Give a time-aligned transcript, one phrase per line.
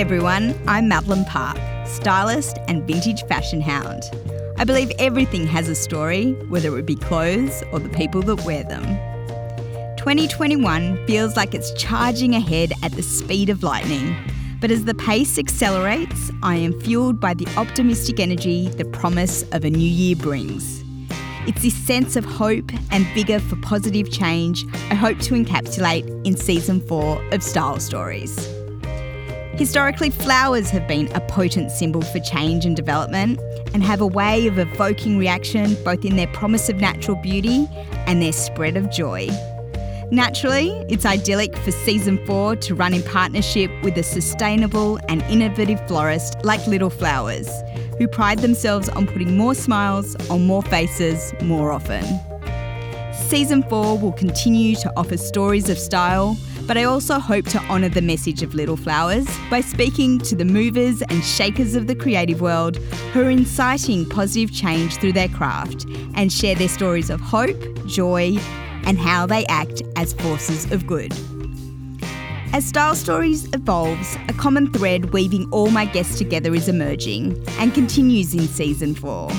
[0.00, 4.04] everyone, I'm Madeline Park, stylist and vintage fashion hound.
[4.56, 8.64] I believe everything has a story, whether it be clothes or the people that wear
[8.64, 8.82] them.
[9.98, 14.16] 2021 feels like it's charging ahead at the speed of lightning.
[14.60, 19.64] But as the pace accelerates, I am fueled by the optimistic energy the promise of
[19.64, 20.82] a new year brings.
[21.46, 26.36] It's this sense of hope and vigour for positive change I hope to encapsulate in
[26.36, 28.61] season four of Style Stories.
[29.54, 33.38] Historically, flowers have been a potent symbol for change and development
[33.74, 37.68] and have a way of evoking reaction both in their promise of natural beauty
[38.06, 39.28] and their spread of joy.
[40.10, 45.86] Naturally, it's idyllic for season four to run in partnership with a sustainable and innovative
[45.86, 47.48] florist like Little Flowers,
[47.98, 52.04] who pride themselves on putting more smiles on more faces more often.
[53.14, 57.88] Season 4 will continue to offer stories of style, but I also hope to honour
[57.88, 62.40] the message of Little Flowers by speaking to the movers and shakers of the creative
[62.40, 62.76] world
[63.12, 68.36] who are inciting positive change through their craft and share their stories of hope, joy,
[68.84, 71.12] and how they act as forces of good.
[72.52, 77.72] As Style Stories evolves, a common thread weaving all my guests together is emerging and
[77.72, 79.30] continues in season four.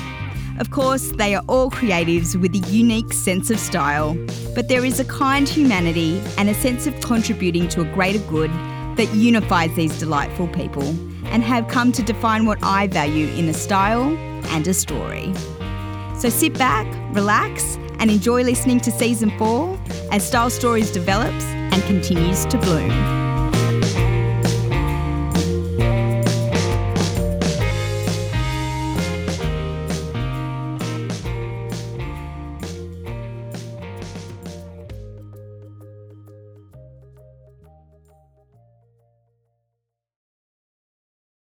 [0.60, 4.16] Of course, they are all creatives with a unique sense of style,
[4.54, 8.52] but there is a kind humanity and a sense of contributing to a greater good
[8.96, 10.84] that unifies these delightful people
[11.26, 14.16] and have come to define what I value in a style
[14.50, 15.34] and a story.
[16.16, 19.80] So sit back, relax, and enjoy listening to season four
[20.12, 22.92] as Style Stories develops and continues to bloom.